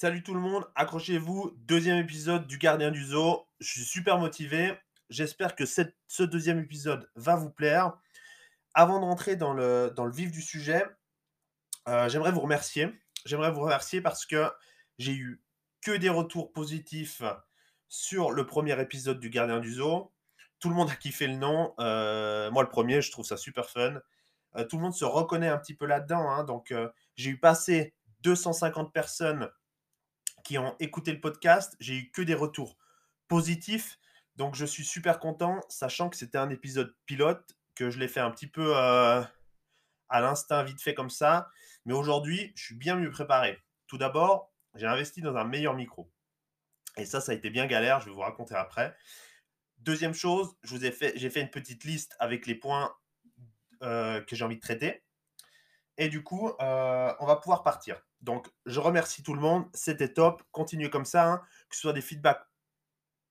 [0.00, 3.46] Salut tout le monde, accrochez-vous, deuxième épisode du Gardien du Zoo.
[3.60, 4.72] Je suis super motivé.
[5.10, 7.92] J'espère que ce deuxième épisode va vous plaire.
[8.72, 10.86] Avant de rentrer dans le, vif du sujet,
[11.86, 12.88] euh, j'aimerais vous remercier.
[13.26, 14.50] J'aimerais vous remercier parce que
[14.96, 15.42] j'ai eu
[15.82, 17.20] que des retours positifs
[17.90, 20.14] sur le premier épisode du Gardien du Zoo.
[20.60, 21.74] Tout le monde a kiffé le nom.
[21.78, 24.00] Euh, moi, le premier, je trouve ça super fun.
[24.56, 26.30] Euh, tout le monde se reconnaît un petit peu là-dedans.
[26.30, 26.44] hein.
[26.44, 26.72] Donc,
[27.16, 27.92] j'ai eu passé
[28.22, 29.50] 250 personnes
[30.44, 31.76] qui ont écouté le podcast.
[31.80, 32.76] J'ai eu que des retours
[33.28, 33.98] positifs.
[34.36, 38.20] Donc, je suis super content, sachant que c'était un épisode pilote, que je l'ai fait
[38.20, 39.22] un petit peu euh,
[40.08, 41.50] à l'instinct, vite fait comme ça.
[41.84, 43.58] Mais aujourd'hui, je suis bien mieux préparé.
[43.86, 46.10] Tout d'abord, j'ai investi dans un meilleur micro.
[46.96, 48.00] Et ça, ça a été bien galère.
[48.00, 48.96] Je vais vous raconter après.
[49.78, 52.94] Deuxième chose, j'ai fait une petite liste avec les points
[53.82, 55.02] euh, que j'ai envie de traiter.
[55.96, 58.02] Et du coup, euh, on va pouvoir partir.
[58.20, 59.64] Donc, je remercie tout le monde.
[59.72, 60.42] C'était top.
[60.52, 62.44] Continuez comme ça, hein, que ce soit des feedbacks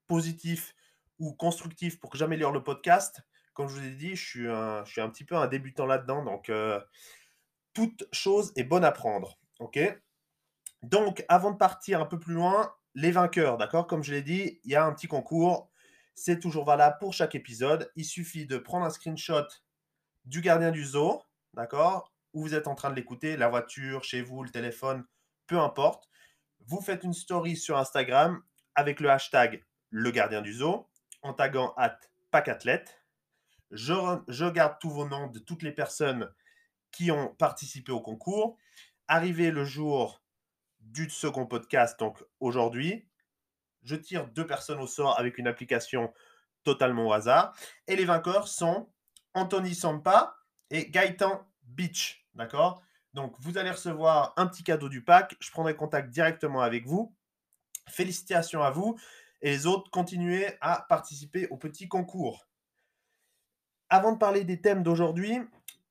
[0.08, 0.76] positifs
[1.20, 3.22] ou constructifs pour que j'améliore le podcast.
[3.54, 4.48] Comme je vous ai dit, je suis
[5.02, 6.24] un, petit peu un débutant là-dedans.
[6.24, 6.80] Donc, euh,
[7.74, 9.38] toute chose est bonne à prendre.
[9.60, 9.80] OK?
[10.82, 13.86] Donc, avant de partir un peu plus loin, les vainqueurs, d'accord?
[13.86, 15.70] Comme je l'ai dit, il y a un petit concours.
[16.16, 17.92] C'est toujours valable pour chaque épisode.
[17.96, 19.46] Il suffit de prendre un screenshot
[20.26, 21.22] du gardien du zoo,
[21.54, 22.14] d'accord?
[22.34, 25.06] Où vous êtes en train de l'écouter, la voiture, chez vous, le téléphone,
[25.48, 26.10] peu importe.
[26.68, 28.42] Vous faites une story sur Instagram
[28.76, 30.88] avec le hashtag le gardien du zoo
[31.22, 32.00] en taguant at
[32.32, 33.04] pacathlète.
[33.72, 33.94] Je,
[34.28, 36.32] je garde tous vos noms de toutes les personnes
[36.92, 38.58] qui ont participé au concours.
[39.08, 40.24] Arrivé le jour
[40.80, 43.08] du second podcast, donc aujourd'hui,
[43.84, 46.14] je tire deux personnes au sort avec une application
[46.64, 47.56] totalement au hasard.
[47.88, 48.92] Et les vainqueurs sont
[49.34, 50.38] Anthony Sampa
[50.70, 52.19] et Gaëtan Beach.
[52.36, 52.82] D'accord?
[53.14, 55.36] Donc, vous allez recevoir un petit cadeau du pack.
[55.40, 57.16] Je prendrai contact directement avec vous.
[57.88, 59.00] Félicitations à vous.
[59.42, 62.48] Et les autres, continuez à participer au petit concours.
[63.90, 65.40] Avant de parler des thèmes d'aujourd'hui,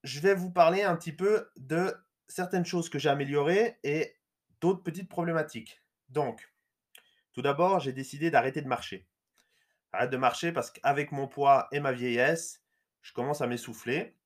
[0.05, 1.95] je vais vous parler un petit peu de
[2.29, 4.15] certaines choses que j'ai améliorées et
[4.61, 5.83] d'autres petites problématiques.
[6.09, 6.53] Donc,
[7.33, 9.09] tout d'abord, j'ai décidé d'arrêter de marcher.
[9.93, 12.63] Arrête de marcher parce qu'avec mon poids et ma vieillesse,
[13.03, 14.18] je commence à m'essouffler.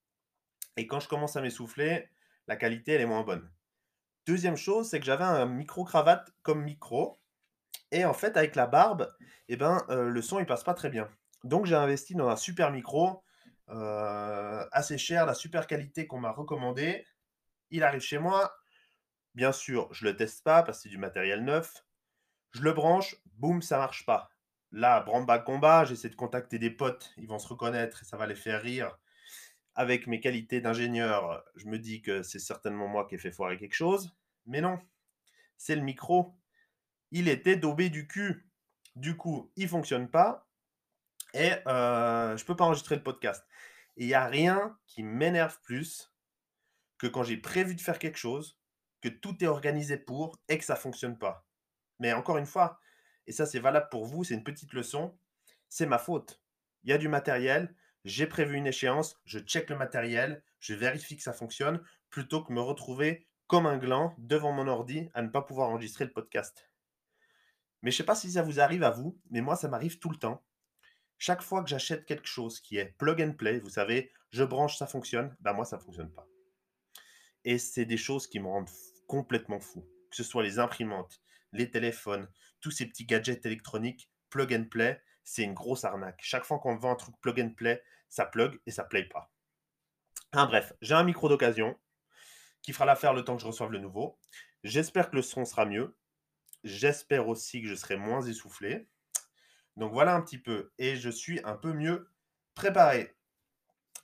[0.77, 2.09] Et quand je commence à m'essouffler,
[2.47, 3.51] la qualité, elle est moins bonne.
[4.27, 7.21] Deuxième chose, c'est que j'avais un micro-cravate comme micro.
[7.91, 9.15] Et en fait, avec la barbe,
[9.49, 11.09] eh ben, euh, le son, il passe pas très bien.
[11.45, 13.23] Donc, j'ai investi dans un super micro,
[13.69, 17.07] euh, assez cher, la super qualité qu'on m'a recommandé.
[17.71, 18.55] Il arrive chez moi.
[19.35, 21.85] Bien sûr, je le teste pas parce que c'est du matériel neuf.
[22.53, 24.31] Je le branche, boum, ça marche pas.
[24.73, 28.27] Là, de combat, j'essaie de contacter des potes, ils vont se reconnaître et ça va
[28.27, 28.97] les faire rire.
[29.75, 33.57] Avec mes qualités d'ingénieur, je me dis que c'est certainement moi qui ai fait foirer
[33.57, 34.15] quelque chose.
[34.47, 34.79] Mais non,
[35.57, 36.35] c'est le micro.
[37.11, 38.49] Il était daubé du cul.
[38.97, 40.47] Du coup, il fonctionne pas
[41.35, 43.47] et euh, je peux pas enregistrer le podcast.
[43.97, 46.13] Et il n'y a rien qui m'énerve plus
[46.99, 48.59] que quand j'ai prévu de faire quelque chose,
[49.01, 51.47] que tout est organisé pour et que ça fonctionne pas.
[51.99, 52.81] Mais encore une fois,
[53.27, 55.17] et ça c'est valable pour vous, c'est une petite leçon,
[55.69, 56.41] c'est ma faute.
[56.85, 57.75] Il y a du matériel,
[58.05, 62.53] j'ai prévu une échéance, je check le matériel, je vérifie que ça fonctionne, plutôt que
[62.53, 66.69] me retrouver comme un gland devant mon ordi à ne pas pouvoir enregistrer le podcast.
[67.83, 70.11] Mais je sais pas si ça vous arrive à vous, mais moi ça m'arrive tout
[70.11, 70.45] le temps.
[71.19, 74.79] Chaque fois que j'achète quelque chose qui est plug and play, vous savez, je branche,
[74.79, 76.27] ça fonctionne, ben moi ça fonctionne pas.
[77.45, 78.71] Et c'est des choses qui me rendent
[79.07, 79.87] complètement fou.
[80.11, 81.21] Que ce soit les imprimantes,
[81.53, 82.29] les téléphones,
[82.61, 86.21] tous ces petits gadgets électroniques, plug and play, c'est une grosse arnaque.
[86.23, 89.33] Chaque fois qu'on vend un truc plug and play, ça plug et ça play pas.
[90.33, 91.79] Enfin bref, j'ai un micro d'occasion
[92.63, 94.19] qui fera l'affaire le temps que je reçoive le nouveau.
[94.65, 95.97] J'espère que le son sera mieux.
[96.65, 98.87] J'espère aussi que je serai moins essoufflé.
[99.77, 100.73] Donc voilà un petit peu.
[100.79, 102.09] Et je suis un peu mieux
[102.55, 103.15] préparé.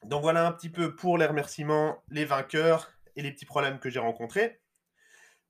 [0.04, 3.90] Donc voilà un petit peu pour les remerciements, les vainqueurs et les petits problèmes que
[3.90, 4.60] j'ai rencontrés.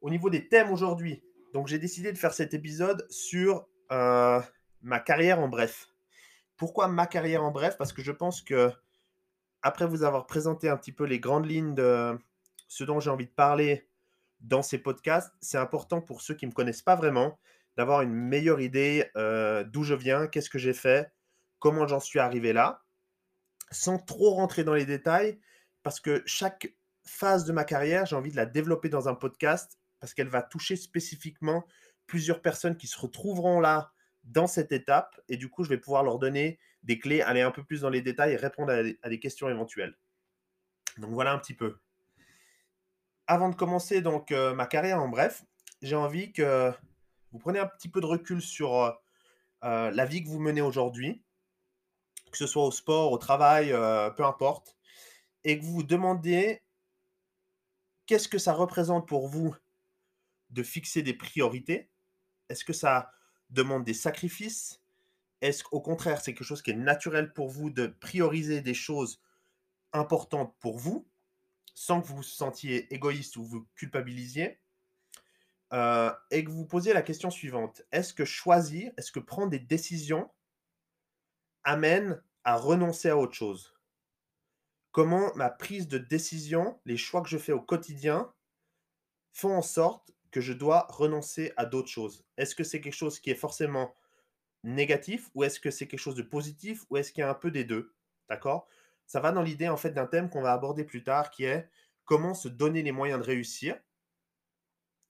[0.00, 1.22] Au niveau des thèmes aujourd'hui,
[1.52, 4.40] donc j'ai décidé de faire cet épisode sur euh,
[4.82, 5.88] ma carrière en bref.
[6.56, 7.76] Pourquoi ma carrière en bref?
[7.78, 8.70] Parce que je pense que
[9.62, 12.18] après vous avoir présenté un petit peu les grandes lignes de
[12.68, 13.88] ce dont j'ai envie de parler
[14.40, 17.38] dans ces podcasts, c'est important pour ceux qui ne me connaissent pas vraiment
[17.76, 21.12] d'avoir une meilleure idée euh, d'où je viens, qu'est-ce que j'ai fait,
[21.58, 22.82] comment j'en suis arrivé là,
[23.70, 25.38] sans trop rentrer dans les détails,
[25.82, 29.78] parce que chaque phase de ma carrière, j'ai envie de la développer dans un podcast,
[30.00, 31.64] parce qu'elle va toucher spécifiquement
[32.06, 33.92] plusieurs personnes qui se retrouveront là
[34.28, 37.50] dans cette étape, et du coup, je vais pouvoir leur donner des clés, aller un
[37.50, 39.96] peu plus dans les détails et répondre à des, questions éventuelles.
[40.98, 41.78] Donc voilà un petit peu.
[43.26, 45.44] Avant de commencer donc euh, ma carrière en bref,
[45.82, 46.72] j'ai envie que
[47.32, 48.98] vous prenez un petit peu de recul sur
[49.62, 51.22] la vie que vous menez aujourd'hui,
[52.30, 53.68] que ce soit au sport, au travail,
[54.16, 54.76] peu importe,
[55.44, 56.62] et que vous vous demandez
[58.06, 59.54] qu'est-ce que ça représente pour vous
[60.50, 61.90] de fixer des priorités
[62.48, 63.12] Est-ce que ça
[63.50, 64.82] demande des sacrifices
[65.40, 69.22] Est-ce qu'au contraire, c'est quelque chose qui est naturel pour vous de prioriser des choses
[69.92, 71.08] importantes pour vous
[71.74, 74.58] sans que vous vous sentiez égoïste ou vous culpabilisiez
[75.72, 77.82] euh, et que vous posiez la question suivante.
[77.92, 80.28] Est-ce que choisir, est-ce que prendre des décisions
[81.62, 83.74] amène à renoncer à autre chose?
[84.90, 88.32] Comment ma prise de décision, les choix que je fais au quotidien,
[89.32, 92.26] font en sorte que je dois renoncer à d'autres choses?
[92.36, 93.94] Est-ce que c'est quelque chose qui est forcément
[94.64, 97.34] négatif ou est-ce que c'est quelque chose de positif ou est-ce qu'il y a un
[97.34, 97.94] peu des deux?
[98.28, 98.68] D'accord?
[99.06, 101.68] Ça va dans l'idée en fait d'un thème qu'on va aborder plus tard qui est
[102.04, 103.78] comment se donner les moyens de réussir.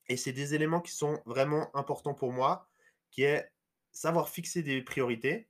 [0.07, 2.69] Et c'est des éléments qui sont vraiment importants pour moi,
[3.11, 3.51] qui est
[3.91, 5.49] savoir fixer des priorités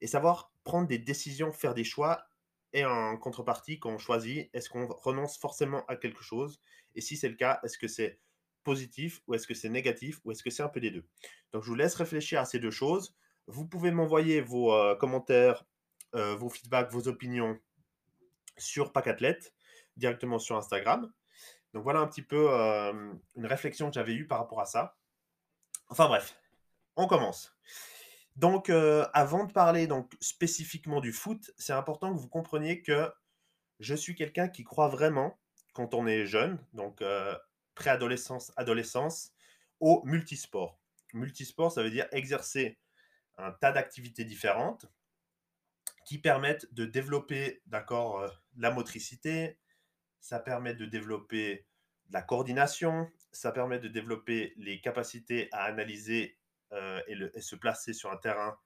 [0.00, 2.26] et savoir prendre des décisions, faire des choix.
[2.72, 6.60] Et en contrepartie, quand on choisit, est-ce qu'on renonce forcément à quelque chose?
[6.94, 8.20] Et si c'est le cas, est-ce que c'est
[8.68, 11.06] positif ou est-ce que c'est négatif ou est-ce que c'est un peu des deux?
[11.52, 13.16] Donc je vous laisse réfléchir à ces deux choses.
[13.46, 15.64] Vous pouvez m'envoyer vos euh, commentaires,
[16.14, 17.58] euh, vos feedbacks, vos opinions
[18.58, 19.38] sur Pacatlet,
[19.96, 21.10] directement sur Instagram.
[21.72, 24.98] Donc voilà un petit peu euh, une réflexion que j'avais eue par rapport à ça.
[25.88, 26.38] Enfin bref,
[26.96, 27.56] on commence.
[28.36, 28.70] Donc
[29.14, 33.10] avant de parler donc spécifiquement du foot, c'est important que vous compreniez que
[33.80, 35.40] je suis quelqu'un qui croit vraiment,
[35.72, 37.02] quand on est jeune, donc
[37.78, 39.32] préadolescence, adolescence,
[39.78, 40.80] au multisport.
[41.14, 42.76] Multisport, ça veut dire exercer
[43.36, 44.86] un tas d'activités différentes
[46.04, 49.58] qui permettent de développer, d'accord, euh, la motricité,
[50.18, 51.66] ça permet de développer
[52.10, 56.36] la coordination, ça permet de développer les capacités à analyser
[56.72, 58.58] euh, et, se placer sur un terrain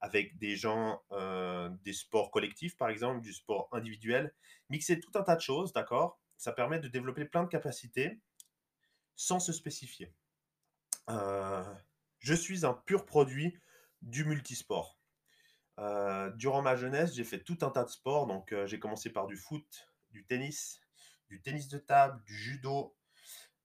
[0.00, 4.34] avec des gens, euh, des sports collectifs par exemple, du sport individuel,
[4.68, 8.20] mixer tout un tas de choses, d'accord Ça permet de développer plein de capacités
[9.20, 10.14] sans se spécifier.
[11.10, 11.62] Euh,
[12.20, 13.54] je suis un pur produit
[14.00, 14.98] du multisport.
[15.78, 18.26] Euh, durant ma jeunesse, j'ai fait tout un tas de sports.
[18.26, 20.80] Donc, euh, j'ai commencé par du foot, du tennis,
[21.28, 22.96] du tennis de table, du judo,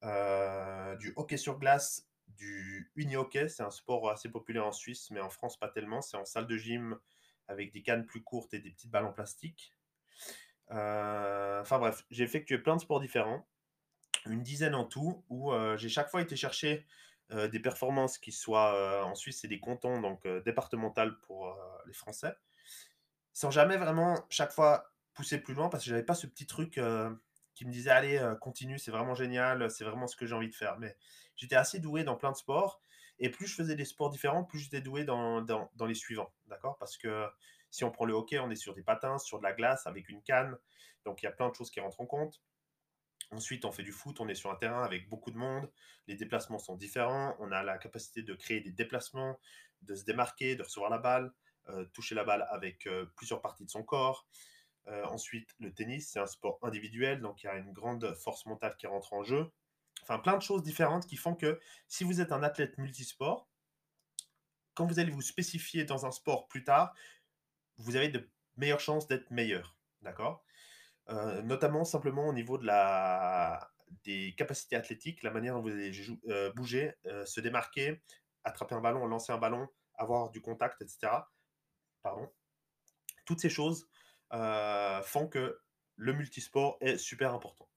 [0.01, 3.47] du hockey sur glace, du uni-hockey.
[3.47, 6.01] C'est un sport assez populaire en Suisse, mais en France pas tellement.
[6.01, 6.99] C'est en salle de gym
[7.47, 9.73] avec des cannes plus courtes et des petites balles en plastique.
[10.67, 13.47] Enfin bref, j'ai effectué plein de sports différents
[14.27, 16.85] une dizaine en tout, où j'ai chaque fois été chercher
[17.31, 21.57] des performances qui soient, en Suisse, c'est des cantons, donc départementales pour
[21.87, 22.33] les Français,
[23.33, 26.79] sans jamais vraiment chaque fois pousser plus loin, parce que j'avais pas ce petit truc
[27.53, 30.55] qui me disait allez, continue, c'est vraiment génial, c'est vraiment ce que j'ai envie de
[30.55, 30.77] faire.
[30.77, 30.95] Mais
[31.35, 32.81] j'étais assez doué dans plein de sports,
[33.19, 36.33] et plus je faisais des sports différents, plus j'étais doué dans, dans, dans, les suivants,
[36.47, 36.77] d'accord?
[36.77, 37.27] Parce que
[37.71, 40.09] si on prend le hockey, on est sur des patins, sur de la glace, avec
[40.09, 40.57] une canne,
[41.05, 42.41] donc il y a plein de choses qui rentrent en compte.
[43.31, 45.69] Ensuite, on fait du foot, on est sur un terrain avec beaucoup de monde,
[46.07, 49.39] les déplacements sont différents, on a la capacité de créer des déplacements,
[49.81, 51.33] de se démarquer, de recevoir la balle,
[51.69, 54.27] euh, toucher la balle avec euh, plusieurs parties de son corps.
[54.87, 58.45] Euh, ensuite, le tennis, c'est un sport individuel, donc il y a une grande force
[58.45, 59.51] mentale qui rentre en jeu.
[60.03, 63.49] Enfin, plein de choses différentes qui font que si vous êtes un athlète multisport,
[64.75, 66.93] quand vous allez vous spécifier dans un sport plus tard,
[67.77, 69.75] vous avez de meilleures chances d'être meilleur.
[70.01, 70.45] D'accord?
[71.09, 73.69] Euh, notamment simplement au niveau de la,
[74.03, 75.91] des capacités athlétiques, la manière dont vous allez
[76.29, 78.01] euh, bouger, euh, se démarquer,
[78.43, 81.11] attraper un ballon, lancer un ballon, avoir du contact, etc.
[82.01, 82.27] Pardon.
[83.25, 83.87] Toutes ces choses
[84.31, 85.59] font que
[85.95, 87.69] le multisport est super important.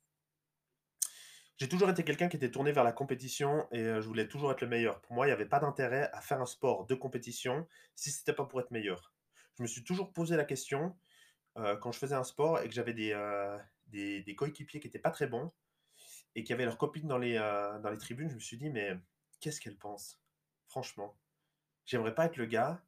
[1.56, 4.60] J'ai toujours été quelqu'un qui était tourné vers la compétition et je voulais toujours être
[4.60, 5.00] le meilleur.
[5.00, 8.20] Pour moi, il n'y avait pas d'intérêt à faire un sport de compétition si ce
[8.20, 9.12] n'était pas pour être meilleur.
[9.56, 10.96] Je me suis toujours posé la question
[11.58, 14.98] euh, quand je faisais un sport et que j'avais des, euh, des, coéquipiers qui n'étaient
[14.98, 15.52] pas très bons
[16.34, 18.70] et qui avaient leurs copines dans les, euh, dans les tribunes, je me suis dit,
[18.70, 18.96] mais
[19.40, 20.20] qu'est-ce qu'elle pense
[20.68, 21.18] Franchement,
[21.84, 22.82] j'aimerais pas être le gars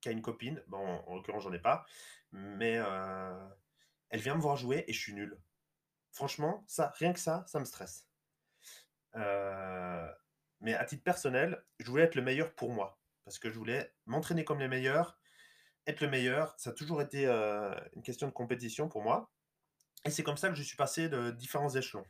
[0.00, 1.84] qui a une copine, bon, en l'occurrence, j'en ai pas,
[2.30, 2.74] mais
[4.10, 5.36] elle vient me voir jouer et je suis nul.
[6.12, 8.08] Franchement, ça, rien que ça, ça me stresse.
[9.14, 13.92] mais à titre personnel, je voulais être le meilleur pour moi parce que je voulais
[14.06, 15.17] m'entraîner comme les meilleurs
[15.88, 19.30] être le meilleur, ça a toujours été euh, une question de compétition pour moi.
[20.04, 22.04] Et c'est comme ça que je suis passé de différents échelons.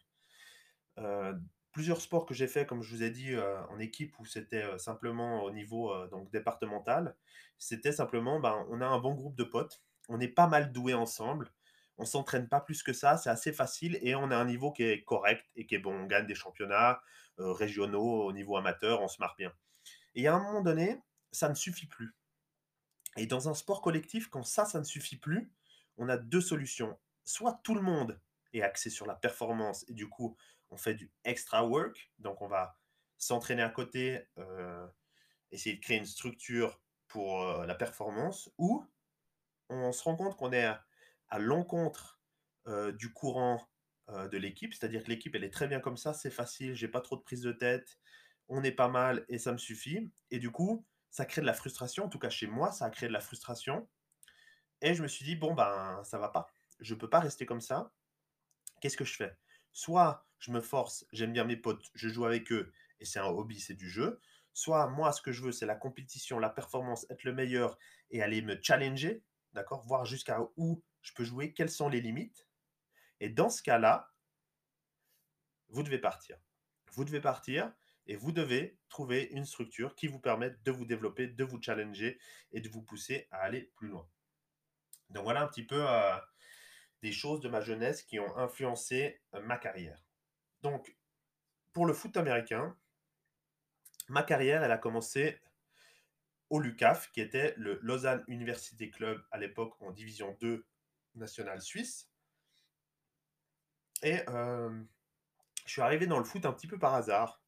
[0.98, 1.32] Euh,
[1.72, 4.78] plusieurs sports que j'ai fait, comme je vous ai dit, euh, en équipe, où c'était
[4.78, 7.16] simplement au niveau donc départemental,
[7.56, 10.94] c'était simplement, ben, on a un bon groupe de potes, on est pas mal doués
[10.94, 11.50] ensemble,
[11.98, 14.82] on s'entraîne pas plus que ça, c'est assez facile et on a un niveau qui
[14.82, 15.94] est correct et qui est bon.
[15.94, 17.00] On gagne des championnats,
[17.38, 19.52] régionaux, au niveau amateur, on se marre bien.
[20.14, 21.00] Et à un moment donné,
[21.32, 22.17] ça ne suffit plus.
[23.16, 25.50] Et dans un sport collectif, quand ça, ça ne suffit plus,
[25.96, 26.98] on a deux solutions.
[27.24, 28.20] Soit tout le monde
[28.52, 30.36] est axé sur la performance et du coup,
[30.70, 32.12] on fait du extra work.
[32.18, 32.78] Donc, on va
[33.16, 34.86] s'entraîner à côté, euh,
[35.50, 38.50] essayer de créer une structure pour euh, la performance.
[38.58, 38.84] Ou
[39.68, 40.64] on se rend compte qu'on est
[41.28, 42.20] à, l'encontre
[42.66, 43.68] euh, du courant
[44.08, 44.72] de l'équipe.
[44.72, 47.20] C'est-à-dire que l'équipe, elle est très bien comme ça, c'est facile, j'ai pas trop de
[47.20, 47.98] prise de tête,
[48.48, 50.10] on est pas mal et ça me suffit.
[50.30, 52.04] Et du coup, ça crée de la frustration.
[52.04, 53.88] En tout cas, chez moi, ça a créé de la frustration.
[54.80, 56.48] Et je me suis dit, bon, ben, ça va pas.
[56.80, 57.92] Je peux pas rester comme ça.
[58.80, 59.36] Qu'est-ce que je fais?
[59.72, 63.26] Soit je me force, j'aime bien mes potes, je joue avec eux et c'est un
[63.26, 64.20] hobby, c'est du jeu.
[64.52, 67.78] Soit moi, ce que je veux, c'est la compétition, la performance, être le meilleur
[68.10, 69.22] et aller me challenger,
[69.52, 69.84] d'accord?
[69.86, 72.46] Voir jusqu'à où je peux jouer, quelles sont les limites.
[73.20, 74.12] Et dans ce cas-là,
[75.68, 76.38] vous devez partir.
[76.92, 77.72] Vous devez partir
[78.08, 82.18] et vous devez trouver une structure qui vous permette de vous développer, de vous challenger
[82.52, 84.08] et de vous pousser à aller plus loin.
[85.10, 86.16] Donc voilà un petit peu euh,
[87.02, 90.02] des choses de ma jeunesse qui ont influencé euh, ma carrière.
[90.62, 90.96] Donc,
[91.72, 92.76] pour le foot américain,
[94.08, 95.40] ma carrière, elle a commencé
[96.50, 100.66] au LUCAF, qui était le Lausanne University Club à l'époque en division 2
[101.14, 102.10] nationale suisse.
[104.02, 104.82] Et euh,
[105.66, 107.42] je suis arrivé dans le foot un petit peu par hasard.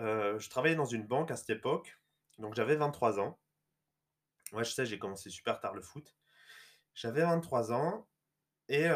[0.00, 1.98] Je travaillais dans une banque à cette époque,
[2.38, 3.38] donc j'avais 23 ans.
[4.52, 6.16] Ouais, je sais, j'ai commencé super tard le foot.
[6.94, 8.08] J'avais 23 ans
[8.68, 8.88] et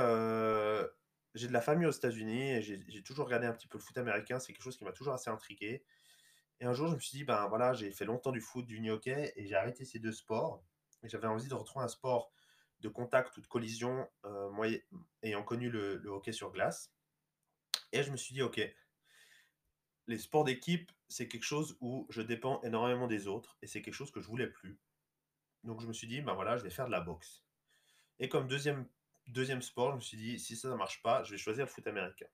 [1.35, 3.97] j'ai de la famille aux États-Unis et j'ai toujours regardé un petit peu le foot
[3.99, 4.39] américain.
[4.39, 5.85] C'est quelque chose qui m'a toujours assez intrigué.
[6.61, 8.91] Et un jour, je me suis dit, ben voilà, j'ai fait longtemps du foot, du
[8.91, 10.65] hockey et j'ai arrêté ces deux sports.
[11.03, 12.33] Et j'avais envie de retrouver un sport
[12.81, 14.09] de contact ou de collision,
[14.53, 14.67] moi
[15.23, 16.93] ayant connu le, le, hockey sur glace.
[17.93, 18.61] Et je me suis dit, ok,
[20.07, 23.95] les sports d'équipe, c'est quelque chose où je dépends énormément des autres et c'est quelque
[23.95, 24.79] chose que je voulais plus.
[25.63, 27.43] Donc je me suis dit, ben voilà, je vais faire de la boxe.
[28.19, 28.87] Et comme deuxième,
[29.63, 31.87] sport, je me suis dit, si ça ne marche pas, je vais choisir le foot
[31.87, 32.27] américain.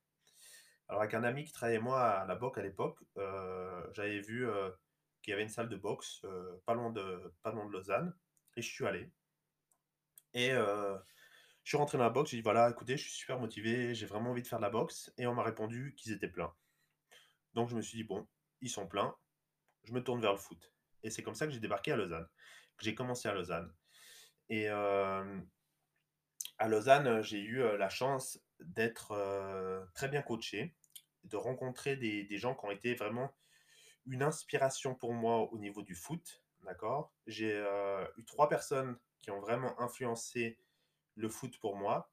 [0.88, 4.48] Alors avec un ami qui travaillait moi à la boxe à l'époque, euh, j'avais vu
[4.48, 4.70] euh,
[5.22, 8.12] qu'il y avait une salle de boxe euh, pas, loin de, pas loin de Lausanne,
[8.56, 9.08] et je suis allé.
[10.34, 10.98] Et je
[11.64, 14.30] suis rentré dans la boxe, j'ai dit, voilà, écoutez, je suis super motivé, j'ai vraiment
[14.30, 16.52] envie de faire de la boxe, et on m'a répondu qu'ils étaient pleins.
[17.54, 18.26] Donc je me suis dit, bon,
[18.60, 19.14] ils sont pleins,
[19.84, 20.72] je me tourne vers le foot.
[21.02, 22.28] Et c'est comme ça que j'ai débarqué à Lausanne,
[22.76, 23.72] que j'ai commencé à Lausanne.
[24.48, 24.68] Et
[26.60, 30.76] à Lausanne, euh, j'ai eu euh, la chance d'être euh, très bien coaché,
[31.24, 33.34] de rencontrer des, gens qui ont été vraiment
[34.06, 36.44] une inspiration pour moi au niveau du foot.
[36.64, 37.14] D'accord?
[37.26, 37.58] J'ai
[38.16, 40.58] eu trois personnes qui ont vraiment influencé
[41.14, 42.10] le foot pour moi.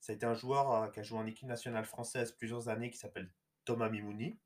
[0.00, 2.98] Ça a été un joueur qui a joué en équipe nationale française plusieurs années qui
[2.98, 3.32] s'appelle
[3.64, 4.40] Thomas Mimouni,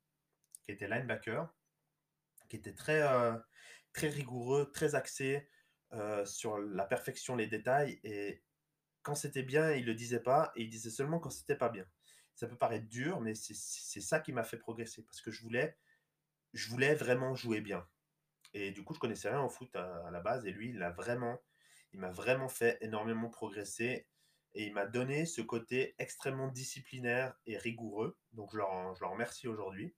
[0.71, 1.53] était linebacker,
[2.49, 3.01] qui était très,
[3.93, 5.49] très rigoureux, très axé
[6.25, 8.43] sur la perfection, les détails et
[9.03, 11.85] quand c'était bien, il le disait pas, et il disait seulement quand c'était pas bien.
[12.35, 13.53] Ça peut paraître dur, mais c'est
[14.01, 15.77] ça qui m'a fait progresser, parce que je voulais,
[16.53, 17.87] je voulais vraiment jouer bien.
[18.53, 20.91] Et du coup, je connaissais rien en foot à, la base, et lui, il a
[20.91, 21.41] vraiment,
[21.93, 24.07] il m'a vraiment fait énormément progresser,
[24.53, 28.17] et il m'a donné ce côté extrêmement disciplinaire et rigoureux.
[28.33, 29.95] Donc, je leur, je remercie aujourd'hui.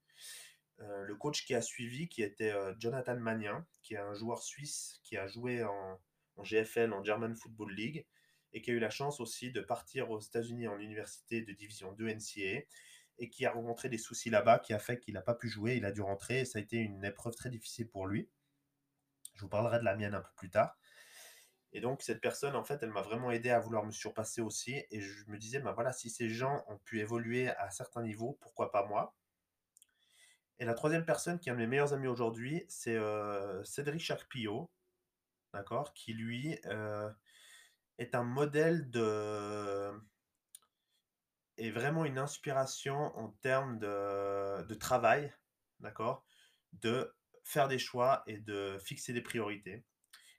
[0.79, 4.41] Euh, le coach qui a suivi, qui était euh, Jonathan Magnin, qui est un joueur
[4.41, 5.99] suisse qui a joué en,
[6.43, 8.05] GFL, en German Football League,
[8.53, 11.91] et qui a eu la chance aussi de partir aux États-Unis en université de division
[11.93, 12.61] 2 NCAA
[13.19, 15.75] et qui a rencontré des soucis là-bas qui a fait qu'il n'a pas pu jouer,
[15.75, 18.29] il a dû rentrer et ça a été une épreuve très difficile pour lui.
[19.35, 20.77] Je vous parlerai de la mienne un peu plus tard.
[21.71, 24.83] Et donc cette personne, en fait, elle m'a vraiment aidé à vouloir me surpasser aussi
[24.91, 28.37] et je me disais, ben voilà, si ces gens ont pu évoluer à certains niveaux,
[28.41, 29.15] pourquoi pas moi?
[30.63, 33.99] Et la troisième personne qui est un de mes meilleurs amis aujourd'hui, c'est euh, Cédric
[33.99, 34.71] Charpillot,
[35.53, 36.57] d'accord, qui lui...
[36.67, 37.11] Euh,
[37.97, 39.91] est un modèle de
[41.57, 45.33] est vraiment une inspiration en termes de, de travail,
[45.81, 46.25] d'accord
[46.71, 49.83] De faire des choix et de fixer des priorités.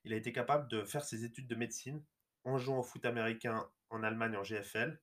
[0.05, 2.03] Il a été capable de faire ses études de médecine
[2.45, 4.99] en jouant au foot américain en Allemagne en GFL.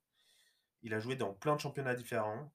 [0.82, 2.52] Il a joué dans plein de championnats différents.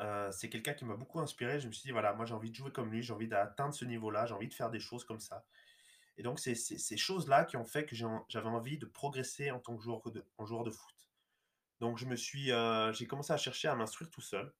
[0.00, 1.60] Euh, c'est quelqu'un qui m'a beaucoup inspiré.
[1.60, 3.74] Je me suis dit, voilà, moi j'ai envie de jouer comme lui, j'ai envie d'atteindre
[3.74, 5.44] ce niveau-là, j'ai envie de faire des choses comme ça.
[6.18, 9.76] Et donc, c'est ces choses-là qui ont fait que j'avais envie de progresser en tant
[9.76, 10.94] que joueur de, foot.
[11.78, 14.52] Donc, euh, j'ai commencé à chercher à m'instruire tout seul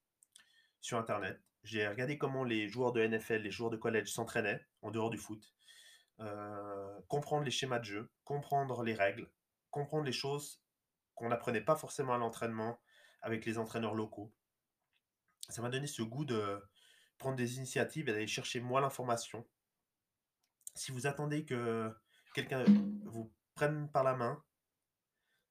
[0.80, 1.40] sur Internet.
[1.64, 5.18] J'ai regardé comment les joueurs de NFL, les joueurs de collège s'entraînaient en dehors du
[5.18, 5.52] foot.
[6.20, 9.28] Euh, comprendre les schémas de jeu, comprendre les règles,
[9.72, 10.62] comprendre les choses
[11.16, 12.78] qu'on n'apprenait pas forcément à l'entraînement
[13.20, 14.32] avec les entraîneurs locaux.
[15.48, 16.60] Ça m'a donné ce goût de,
[17.18, 19.46] prendre des initiatives et d'aller chercher moi l'information.
[20.74, 21.92] Si vous attendez que
[22.32, 22.64] quelqu'un
[23.04, 24.42] vous prenne par la main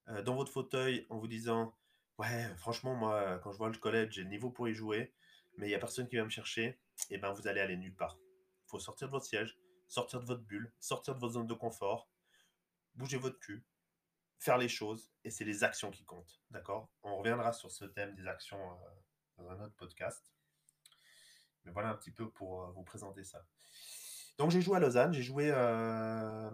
[0.07, 1.77] euh, dans votre fauteuil en vous disant
[2.17, 5.13] Ouais, franchement, moi, quand je vois le collège, j'ai le niveau pour y jouer,
[5.57, 6.79] mais il n'y a personne qui va me chercher, et
[7.11, 8.17] eh ben vous allez aller nulle part.
[8.19, 9.55] Il faut sortir de votre siège,
[9.87, 12.09] sortir de votre bulle, sortir de votre zone de confort,
[12.95, 13.63] bouger votre cul,
[14.39, 16.41] faire les choses, et c'est les actions qui comptent.
[16.49, 16.89] D'accord?
[17.03, 18.89] On reviendra sur ce thème des actions euh,
[19.37, 20.31] dans un autre podcast.
[21.63, 23.45] Mais voilà un petit peu pour euh, vous présenter ça.
[24.37, 26.49] Donc j'ai joué à Lausanne, j'ai joué euh,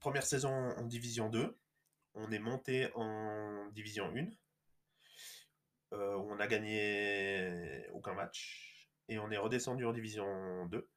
[0.00, 1.56] première saison en Division 2.
[2.14, 4.26] On est monté en Division 1.
[5.92, 8.88] où on a gagné aucun match.
[9.08, 10.88] Et on est redescendu en Division 2.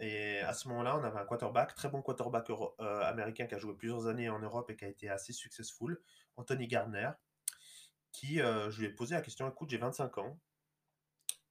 [0.00, 3.58] Et à ce moment-là, on avait un quarterback, très bon quarterback euh, américain qui a
[3.58, 6.00] joué plusieurs années en Europe et qui a été assez successful,
[6.36, 7.10] Anthony Gardner,
[8.12, 10.40] qui, euh, je lui ai posé la question, écoute, j'ai 25 ans,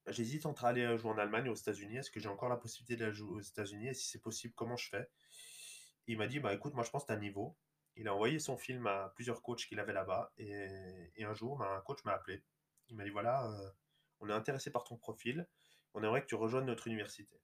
[0.07, 2.57] j'hésite entre aller euh, jouer en Allemagne ou aux États-Unis, est-ce que j'ai encore la
[2.57, 5.09] possibilité d'aller jouer aux États-Unis, et si c'est possible, comment je fais?
[6.07, 7.57] Il m'a dit, bah écoute, moi je pense que tu un niveau.
[7.95, 11.75] Il a envoyé son film à plusieurs coachs qu'il avait là-bas, et, un jour, bah,
[11.77, 12.43] un coach m'a appelé.
[12.89, 13.49] Il m'a dit, voilà,
[14.19, 15.47] on est intéressé par ton profil,
[15.93, 17.41] on aimerait que tu rejoignes notre université.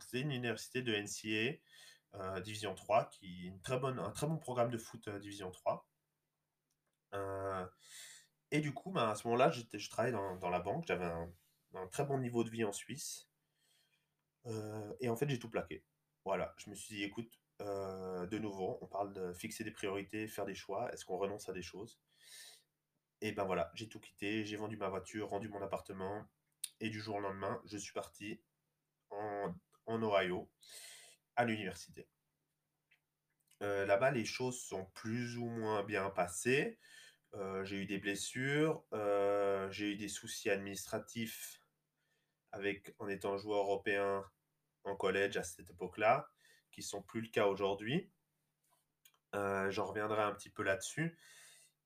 [0.00, 1.58] C'est une université de NCA,
[2.14, 5.18] euh, Division 3, qui est une très bonne, un très bon programme de foot euh,
[5.18, 5.86] Division 3.
[7.14, 7.66] Euh,
[8.50, 12.04] et du coup, ben, à ce moment-là, je travaillais dans, la banque, j'avais un, très
[12.04, 13.28] bon niveau de vie en Suisse.
[15.00, 15.84] et en fait, j'ai tout plaqué.
[16.24, 20.46] Voilà, je me suis dit, écoute, de nouveau, on parle de fixer des priorités, faire
[20.46, 20.92] des choix.
[20.92, 22.00] Est-ce qu'on renonce à des choses?
[23.20, 26.24] Et ben voilà, j'ai tout quitté, j'ai vendu ma voiture, rendu mon appartement.
[26.80, 28.40] Et du jour au lendemain, je suis parti
[29.10, 29.54] en
[29.86, 30.50] en Ohio,
[31.36, 32.08] à l'université.
[33.62, 36.78] Euh, là-bas, les choses sont plus ou moins bien passées.
[37.34, 41.60] Euh, j'ai eu des blessures, euh, j'ai eu des soucis administratifs
[42.52, 44.24] avec, en étant joueur européen
[44.84, 46.28] en collège à cette époque-là,
[46.70, 48.10] qui sont plus le cas aujourd'hui.
[49.32, 51.18] J'en reviendrai un petit peu là-dessus.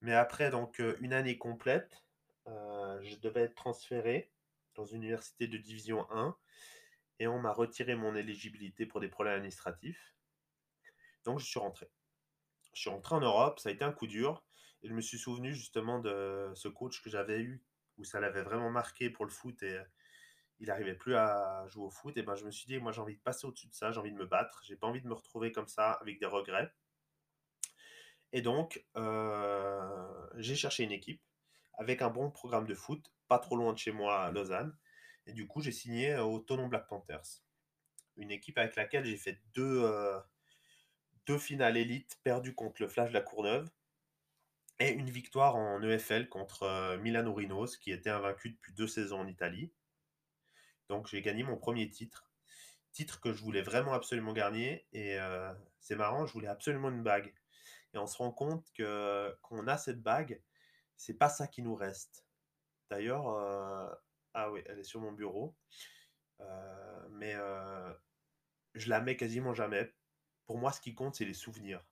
[0.02, 2.04] Mais après, donc, une année complète,
[2.46, 4.30] je devais être transféré
[4.74, 6.37] dans une université de division 1
[7.18, 10.14] et on m'a retiré mon éligibilité pour des problèmes administratifs.
[11.24, 11.90] Donc je suis rentré.
[12.74, 14.44] Je suis rentré en Europe, ça a été un coup dur.
[14.82, 17.62] Et je me suis souvenu justement de ce coach que j'avais eu,
[17.96, 19.78] où ça l'avait vraiment marqué pour le foot et
[20.60, 22.16] il n'arrivait plus à jouer au foot.
[22.16, 23.98] Et ben je me suis dit, moi j'ai envie de passer au-dessus de ça, j'ai
[23.98, 26.72] envie de me battre, j'ai pas envie de me retrouver comme ça avec des regrets.
[28.32, 31.22] Et donc, euh, j'ai cherché une équipe
[31.74, 34.76] avec un bon programme de foot, pas trop loin de chez moi à Lausanne.
[35.26, 37.42] Et du coup, j'ai signé euh, au Tonon Black Panthers,
[38.16, 40.18] une équipe avec laquelle j'ai fait deux, euh,
[41.26, 43.70] deux finales élites perdues contre le Flash de la Courneuve
[44.80, 49.20] et une victoire en EFL contre euh, Milano Rhinos, qui était invaincu depuis deux saisons
[49.20, 49.72] en Italie.
[50.88, 52.30] Donc j'ai gagné mon premier titre,
[52.92, 54.86] titre que je voulais vraiment absolument gagner.
[54.92, 55.18] Et
[55.80, 57.34] c'est marrant, je voulais absolument une bague.
[57.92, 60.40] Et on se rend compte que qu'on a cette bague,
[60.96, 62.24] c'est pas ça qui nous reste.
[62.90, 63.26] D'ailleurs,
[64.32, 65.54] ah oui, elle est sur mon bureau.
[66.40, 67.92] Euh, mais euh,
[68.74, 69.92] je la mets quasiment jamais.
[70.46, 71.84] Pour moi, ce qui compte, c'est les souvenirs.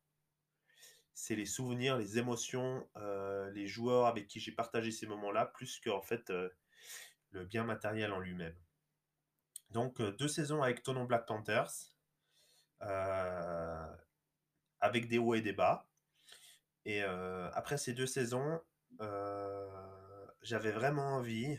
[1.18, 5.80] C'est les souvenirs, les émotions, euh, les joueurs avec qui j'ai partagé ces moments-là, plus
[5.80, 6.30] que en fait
[7.30, 8.54] le bien matériel en lui-même.
[9.70, 11.72] Donc deux saisons avec Tonon Black Panthers,
[14.80, 15.88] avec des hauts et des bas.
[16.84, 18.60] Et après ces deux saisons,
[20.42, 21.58] j'avais vraiment envie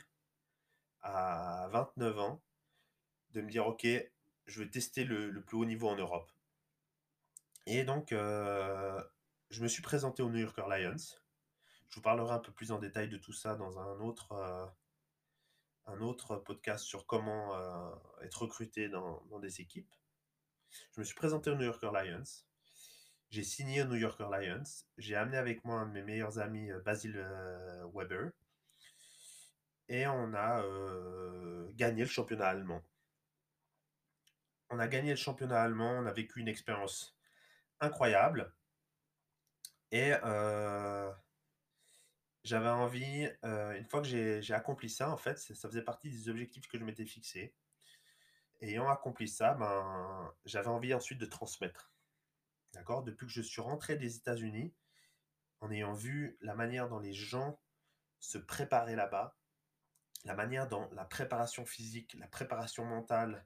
[1.01, 2.41] à 29 ans
[3.31, 3.87] de me dire ok,
[4.45, 6.31] je vais tester le, plus haut niveau en Europe.
[7.65, 9.01] Et donc, euh,
[9.49, 10.97] je me suis présenté au New Yorker Lions.
[11.89, 14.65] Je vous parlerai un peu plus en détail de tout ça dans un autre, euh,
[15.85, 19.93] un autre podcast sur comment euh, être recruté dans, des équipes.
[20.93, 22.23] Je me suis présenté au New Yorker Lions.
[23.29, 24.63] J'ai signé au New Yorker Lions.
[24.97, 27.13] J'ai amené avec moi un de mes meilleurs amis, Basil
[27.93, 28.31] Weber
[29.89, 32.83] et on a euh, gagné le championnat allemand.
[34.69, 37.17] On a gagné le championnat allemand, on a vécu une expérience
[37.79, 38.53] incroyable.
[39.91, 40.11] Et
[42.43, 44.07] j'avais envie, une fois que
[44.41, 47.55] j'ai accompli ça, en fait, ça faisait partie des objectifs que je m'étais fixés.
[48.59, 51.91] Et ayant accompli ça, ben, j'avais envie ensuite de transmettre.
[52.73, 53.03] D'accord?
[53.03, 54.73] Depuis que je suis rentré des États-Unis,
[55.59, 57.59] en ayant vu la manière dont les gens
[58.19, 59.37] se préparaient là-bas,
[60.25, 63.45] la manière dont la préparation physique, la préparation mentale,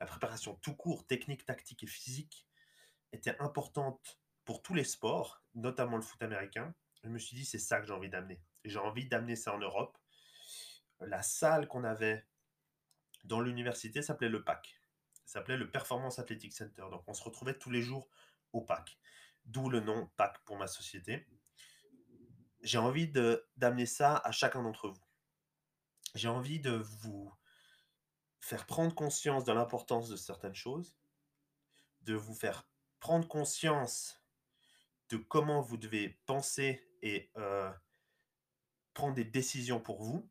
[0.00, 2.46] la préparation tout court, technique, tactique et physique
[3.12, 7.58] était importante pour tous les sports, notamment le foot américain, je me suis dit c'est
[7.58, 8.40] ça que j'ai envie d'amener.
[8.64, 9.98] J'ai envie d'amener ça en Europe.
[11.00, 12.24] la salle qu'on avait
[13.24, 14.80] dans l'université s'appelait le PAC.
[15.24, 16.84] s'appelait le Performance Athletic Center.
[16.90, 18.08] Donc on se retrouvait tous les jours
[18.52, 18.98] au PAC.
[19.44, 21.26] D'où le nom PAC pour ma société.
[22.60, 23.08] J'ai envie
[23.56, 25.04] d'amener ça à chacun d'entre vous.
[26.14, 27.32] J'ai envie de vous
[28.38, 30.96] faire prendre conscience de l'importance de certaines choses,
[32.02, 32.68] de vous faire
[33.00, 34.21] prendre conscience
[35.12, 37.70] de comment vous devez penser et euh,
[38.94, 40.26] prendre des décisions pour vous.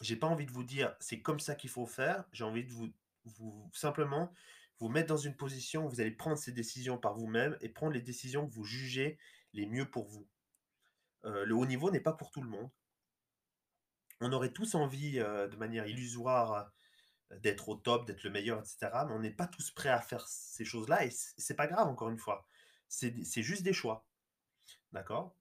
[0.00, 2.24] J'ai pas envie de vous dire c'est comme ça qu'il faut faire.
[2.32, 4.32] J'ai envie de vous, simplement
[4.78, 7.92] vous mettre dans une position où vous allez prendre ces décisions par vous-même et prendre
[7.92, 9.18] les décisions que vous jugez
[9.54, 10.28] les mieux pour vous.
[11.24, 12.70] Euh, le haut niveau n'est pas pour tout le monde.
[14.20, 16.72] On aurait tous envie, euh, de manière illusoire,
[17.40, 18.88] d'être au top, d'être le meilleur, etc.
[19.06, 22.08] Mais on n'est pas tous prêts à faire ces choses-là et c'est pas grave, encore
[22.08, 22.46] une fois.
[22.88, 24.06] C'est juste des choix.
[24.92, 25.34] D'accord?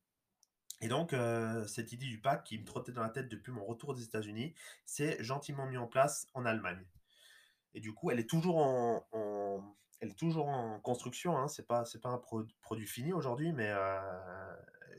[0.82, 3.64] Et donc, euh, cette idée du pack qui me trottait dans la tête depuis mon
[3.64, 6.84] retour des États-Unis, c'est gentiment mis en place en Allemagne.
[7.76, 11.38] Et du coup, elle est toujours en, elle est toujours en construction.
[11.38, 11.48] Hein.
[11.48, 14.00] C'est pas un produit fini aujourd'hui, mais euh,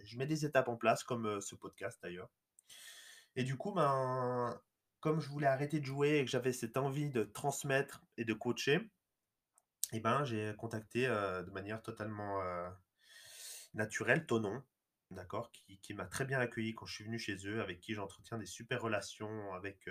[0.05, 2.31] je mets des étapes en place, comme euh, ce podcast d'ailleurs.
[3.35, 4.61] Et du coup, ben,
[5.01, 8.35] comme je voulais arrêter de jouer et que j'avais cette envie de transmettre et de
[8.35, 8.77] coacher,
[9.93, 12.41] et eh ben, j'ai contacté de manière totalement
[13.75, 14.63] naturelle Tonon,
[15.11, 17.95] d'accord, qui, qui m'a très bien accueilli quand je suis venu chez eux, avec qui
[17.95, 19.89] j'entretiens des super relations avec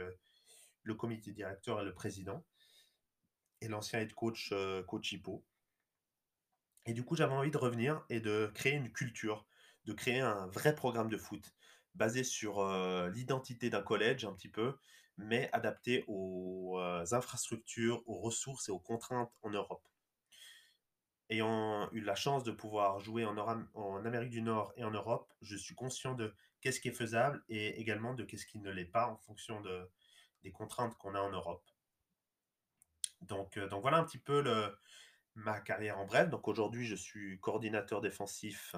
[0.83, 2.45] le comité directeur et le président,
[3.61, 4.53] et l'ancien head coach,
[4.87, 5.45] coach Hippo.
[6.87, 9.45] Et du coup, j'avais envie de revenir et de créer une culture,
[9.85, 11.53] de créer un vrai programme de foot
[11.93, 12.65] basé sur
[13.09, 14.77] l'identité d'un collège un petit peu,
[15.17, 16.79] mais adapté aux
[17.11, 19.87] infrastructures, aux ressources et aux contraintes en Europe.
[21.31, 25.55] Ayant eu la chance de pouvoir jouer en, Amérique du Nord et en Europe, je
[25.55, 29.07] suis conscient de qu'est-ce qui est faisable et également de qu'est-ce qui ne l'est pas
[29.07, 29.89] en fonction de,
[30.43, 31.63] des contraintes qu'on a en Europe.
[33.21, 34.43] Donc, euh, donc voilà un petit peu
[35.35, 36.29] ma carrière en bref.
[36.29, 38.75] Donc aujourd'hui, je suis coordinateur défensif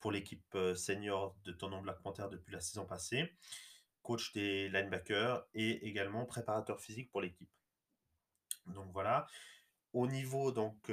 [0.00, 3.30] pour l'équipe euh, senior de Tonon Black Panther depuis la saison passée
[4.02, 7.50] coach des linebackers et également préparateur physique pour l'équipe.
[8.66, 9.26] Donc voilà.
[9.92, 10.90] Au niveau donc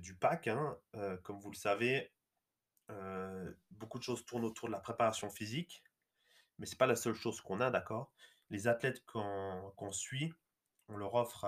[0.00, 0.78] du pack, hein,
[1.22, 2.10] comme vous le savez,
[3.70, 5.84] beaucoup de choses tournent autour de la préparation physique,
[6.58, 8.12] mais c'est pas la seule chose qu'on a, d'accord?
[8.48, 10.32] Les athlètes qu'on suit,
[10.88, 11.46] on leur offre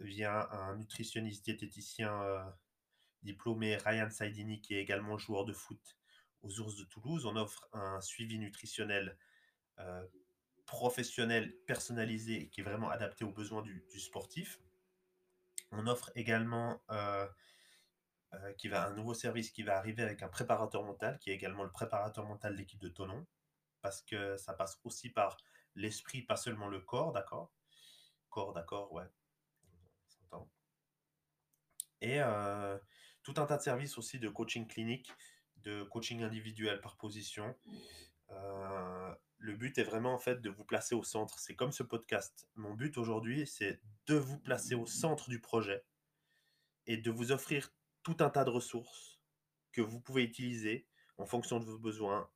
[0.00, 2.54] via un nutritionniste diététicien
[3.22, 5.96] diplômé Ryan Saidini, qui est également joueur de foot
[6.42, 7.26] aux Ours de Toulouse.
[7.26, 9.16] On offre un suivi nutritionnel
[10.66, 14.60] professionnel personnalisé qui est vraiment adapté aux besoins du, sportif.
[15.70, 17.26] On offre également euh,
[18.34, 21.70] euh, un nouveau service qui va arriver avec un préparateur mental, qui est également le
[21.70, 23.26] préparateur mental de l'équipe de Tonon,
[23.82, 25.36] parce que ça passe aussi par
[25.74, 27.52] l'esprit, pas seulement le corps, d'accord?
[28.30, 29.06] Corps, d'accord, ouais.
[32.02, 32.78] Et euh,
[33.22, 35.10] tout un tas de services aussi de coaching clinique,
[35.56, 37.56] de coaching individuel par position,
[39.38, 41.38] le but est vraiment en fait de vous placer au centre.
[41.38, 42.48] C'est comme ce podcast.
[42.54, 45.84] Mon but aujourd'hui, c'est de vous placer au centre du projet
[46.86, 47.72] et de vous offrir
[48.02, 49.20] tout un tas de ressources
[49.72, 50.86] que vous pouvez utiliser
[51.18, 52.30] en fonction de vos besoins.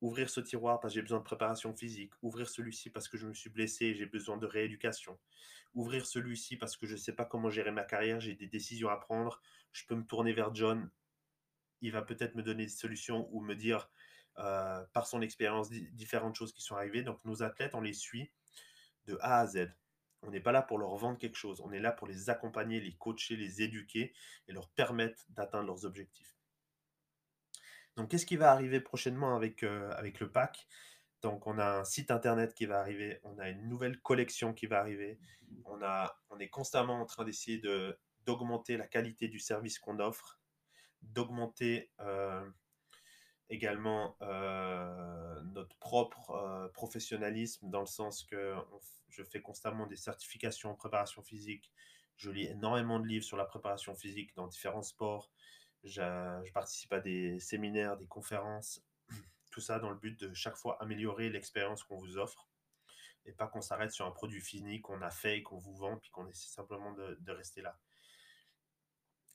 [0.00, 2.12] Ouvrir ce tiroir parce que j'ai besoin de préparation physique.
[2.22, 5.18] Ouvrir celui-ci parce que je me suis blessé et j'ai besoin de rééducation.
[5.74, 8.88] Ouvrir celui-ci parce que je ne sais pas comment gérer ma carrière, j'ai des décisions
[8.88, 9.42] à prendre.
[9.72, 10.90] Je peux me tourner vers John.
[11.82, 13.90] Il va peut-être me donner des solutions ou me dire
[14.40, 17.02] euh, par son expérience, différentes choses qui sont arrivées.
[17.02, 18.30] Donc nos athlètes, on les suit
[19.06, 19.68] de A à Z.
[20.22, 22.78] On n'est pas là pour leur vendre quelque chose, on est là pour les accompagner,
[22.80, 24.12] les coacher, les éduquer
[24.48, 26.36] et leur permettre d'atteindre leurs objectifs.
[27.96, 30.66] Donc qu'est-ce qui va arriver prochainement avec, euh, le pack?
[31.22, 34.66] Donc, on a un site internet qui va arriver, on a une nouvelle collection qui
[34.66, 35.18] va arriver,
[35.66, 40.40] on, est constamment en train d'essayer de, d'augmenter la qualité du service qu'on offre,
[41.02, 42.48] d'augmenter euh,
[43.50, 48.54] également euh, notre propre euh, professionnalisme dans le sens que
[49.08, 51.70] je fais constamment des certifications en préparation physique.
[52.16, 55.30] Je lis énormément de livres sur la préparation physique dans différents sports.
[55.82, 58.84] Je, participe à des séminaires, des conférences.
[59.50, 62.46] Tout ça dans le but de chaque fois améliorer l'expérience qu'on vous offre
[63.26, 65.96] et pas qu'on s'arrête sur un produit fini qu'on a fait et qu'on vous vend
[65.96, 67.76] puis qu'on essaie simplement de rester là.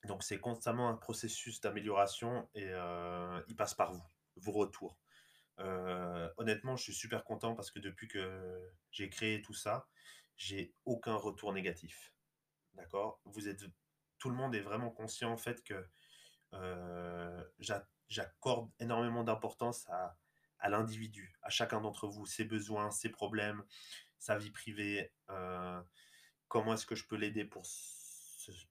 [0.06, 4.04] Donc c'est constamment un processus d'amélioration et euh, il passe par vous,
[4.38, 4.98] vos retours.
[5.60, 9.88] Euh, honnêtement, je suis super content parce que depuis que j'ai créé tout ça,
[10.36, 12.14] j'ai aucun retour négatif.
[12.74, 13.20] D'accord?
[13.26, 13.64] Vous êtes,
[14.20, 15.88] tout le monde est vraiment conscient en fait que
[16.54, 17.44] euh,
[18.08, 20.18] j'accorde énormément d'importance à,
[20.60, 23.64] à l'individu, à chacun d'entre vous, ses besoins, ses problèmes,
[24.20, 25.12] sa vie privée,
[26.48, 27.66] comment est-ce que je peux l'aider pour,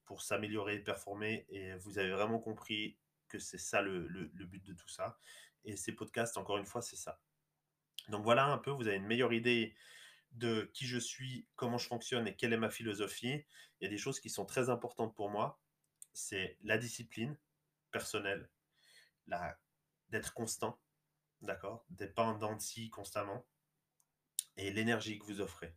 [0.04, 1.46] pour s'améliorer, performer.
[1.48, 5.18] Et vous avez vraiment compris que c'est ça le, le, but de tout ça.
[5.64, 7.20] Et ces podcasts, encore une fois, c'est ça.
[8.08, 9.74] Donc voilà un peu, vous avez une meilleure idée
[10.32, 13.44] de qui je suis, comment je fonctionne et quelle est ma philosophie.
[13.80, 15.60] Il y a des choses qui sont très importantes pour moi.
[16.12, 17.36] C'est la discipline
[17.90, 18.50] personnelle,
[19.26, 19.58] la,
[20.10, 20.80] d'être constant,
[21.40, 22.58] d'accord D'être pas en dents
[22.92, 23.46] constamment,
[24.56, 25.74] et l'énergie que vous offrez.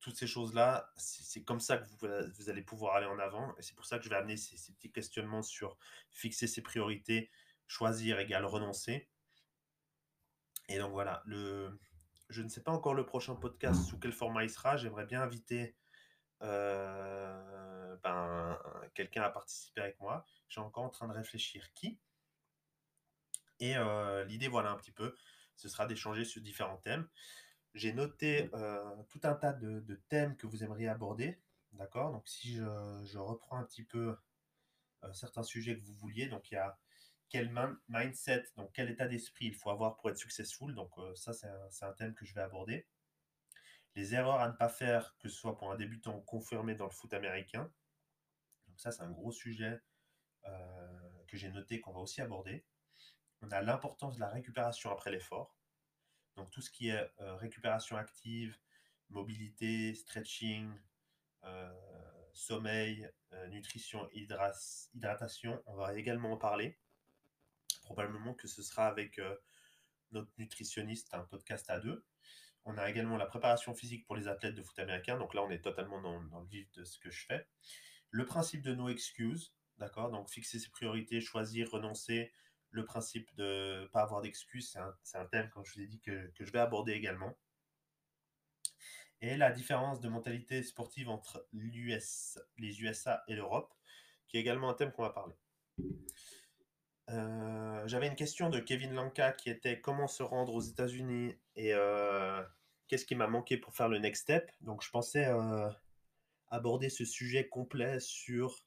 [0.00, 1.84] Toutes ces choses-là, c'est comme ça que
[2.36, 3.54] vous, allez pouvoir aller en avant.
[3.58, 5.76] Et c'est pour ça que je vais amener ces, petits questionnements sur
[6.10, 7.30] fixer ses priorités,
[7.66, 9.08] choisir égale renoncer.
[10.68, 14.50] Et donc voilà, je ne sais pas encore le prochain podcast sous quel format il
[14.50, 14.76] sera.
[14.76, 15.74] J'aimerais bien inviter
[16.42, 18.58] euh, ben,
[18.94, 20.24] quelqu'un à participer avec moi.
[20.48, 21.98] Suis encore en train de réfléchir qui.
[23.60, 25.16] Et euh, l'idée, voilà un petit peu,
[25.56, 27.08] ce sera d'échanger sur différents thèmes.
[27.74, 31.38] J'ai noté euh, tout un tas de, thèmes que vous aimeriez aborder.
[31.72, 32.12] D'accord?
[32.12, 34.16] Donc si je, reprends un petit peu
[35.12, 36.78] certains sujets que vous vouliez, donc il y a
[37.28, 37.52] quel
[37.88, 40.74] mindset, donc quel état d'esprit il faut avoir pour être successful?
[40.74, 42.86] Donc euh, ça, c'est un, thème que je vais aborder.
[43.94, 46.90] Les erreurs à ne pas faire, que ce soit pour un débutant confirmé dans le
[46.90, 47.70] foot américain.
[48.68, 49.80] Donc ça, c'est un gros sujet
[50.46, 52.64] euh, que j'ai noté qu'on va aussi aborder.
[53.42, 55.57] On a l'importance de la récupération après l'effort.
[56.38, 58.56] Donc tout ce qui est euh, récupération active,
[59.10, 60.72] mobilité, stretching,
[62.32, 63.08] sommeil,
[63.50, 66.78] nutrition, hydratation, on va également en parler
[67.88, 69.34] probablement que ce sera avec euh,
[70.12, 72.04] notre nutritionniste, un podcast à deux.
[72.66, 75.16] On a également la préparation physique pour les athlètes de foot américain.
[75.16, 77.46] Donc là, on est totalement dans, le vif de ce que je fais.
[78.10, 80.10] Le principe de no excuse, d'accord?
[80.10, 82.30] Donc fixer ses priorités, choisir, renoncer.
[82.70, 86.00] Le principe de ne pas avoir d'excuses, c'est un, thème, comme je vous ai dit,
[86.00, 87.36] que, que je vais aborder également.
[89.20, 93.74] Et la différence de mentalité sportive entre les USA et l'Europe,
[94.28, 95.34] qui est également un thème qu'on va parler.
[97.10, 101.34] Euh, j'avais une question de Kevin Lanka qui était comment se rendre aux États-Unis?
[101.56, 102.42] Et euh,
[102.86, 104.50] qu'est-ce qui m'a manqué pour faire le next step?
[104.60, 105.70] Donc je pensais euh,
[106.48, 108.64] aborder ce sujet complet sur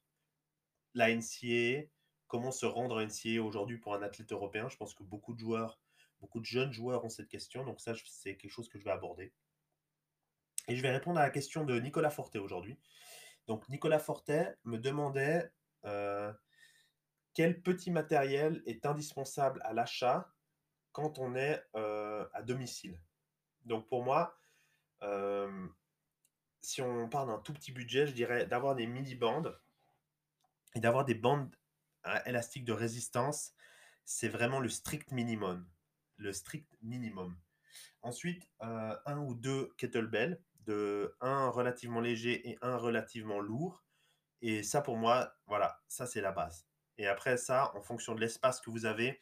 [0.95, 1.83] la NCA,
[2.31, 4.69] comment se rendre à NCA aujourd'hui pour un athlète européen.
[4.69, 5.77] Je pense que beaucoup de joueurs,
[6.21, 8.91] beaucoup de jeunes joueurs ont cette question, donc ça c'est quelque chose que je vais
[8.91, 9.33] aborder.
[10.69, 12.79] Et je vais répondre à la question de Nicolas Fortet aujourd'hui.
[13.47, 15.51] Donc Nicolas Fortet me demandait
[17.33, 20.33] quel petit matériel est indispensable à l'achat
[20.93, 22.97] quand on est euh, à domicile?
[23.65, 24.37] Donc pour moi,
[25.03, 25.67] euh,
[26.61, 29.59] si on part d'un tout petit budget, je dirais d'avoir des mini-bandes
[30.75, 31.53] et d'avoir des bandes
[32.25, 33.53] élastiques de résistance,
[34.05, 35.67] c'est vraiment le strict minimum.
[36.17, 37.37] Le strict minimum.
[38.01, 43.83] Ensuite, euh, un ou deux kettlebells, de un relativement léger et un relativement lourd.
[44.41, 46.67] Et ça, pour moi, voilà, ça c'est la base.
[46.97, 49.19] Et après ça, en fonction de l'espace que vous avez,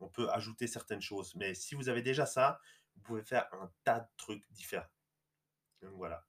[0.00, 1.34] on peut ajouter certaines choses.
[1.34, 2.60] Mais si vous avez déjà ça,
[2.94, 4.90] vous pouvez faire un tas de trucs différents.
[5.80, 6.26] Donc voilà.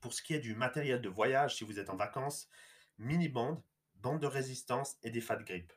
[0.00, 2.48] Pour ce qui est du matériel de voyage, si vous êtes en vacances,
[2.98, 3.64] mini band,
[4.04, 5.72] bande de résistance et des fat grip.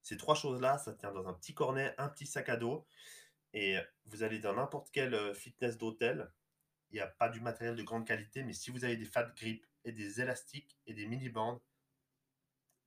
[0.00, 2.86] Ces trois choses-là, ça tient dans un petit cornet, un petit sac à dos.
[3.52, 6.32] Et vous allez dans n'importe quel euh, fitness d'hôtel.
[6.90, 9.30] Il n'y a pas du matériel de grande qualité, mais si vous avez des fat
[9.36, 11.60] grip et des élastiques et des mini bandes,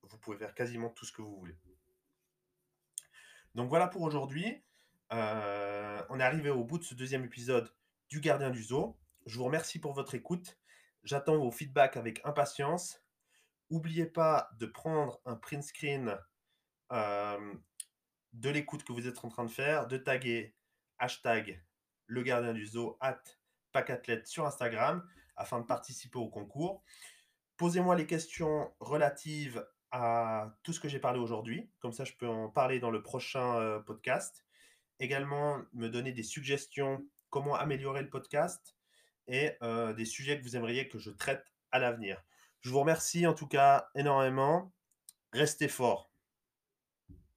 [0.01, 1.57] vous pouvez faire quasiment tout ce que vous voulez.
[3.53, 4.63] Donc voilà pour aujourd'hui.
[5.13, 7.71] Euh, on est arrivé au bout de ce deuxième épisode
[8.09, 8.97] du Gardien du Zoo.
[9.27, 10.57] Je vous remercie pour votre écoute.
[11.03, 13.03] J'attends vos feedbacks avec impatience.
[13.69, 16.17] N'oubliez pas de prendre un print screen
[16.91, 17.53] euh,
[18.33, 20.55] de l'écoute que vous êtes en train de faire, de taguer
[20.97, 21.63] hashtag
[22.07, 23.21] le gardien du zoo at
[23.71, 26.83] pacathlète sur Instagram afin de participer au concours.
[27.57, 31.69] Posez-moi les questions relatives à tout ce que j'ai parlé aujourd'hui.
[31.79, 34.45] Comme ça, je peux en parler dans le prochain euh, podcast.
[34.99, 38.75] Également, me donner des suggestions, comment améliorer le podcast
[39.27, 42.21] et euh, des sujets que vous aimeriez que je traite à l'avenir.
[42.61, 44.73] Je vous remercie en tout cas énormément.
[45.33, 46.08] Restez fort.